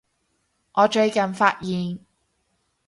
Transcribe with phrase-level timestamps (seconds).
[0.71, 1.99] 我最近發現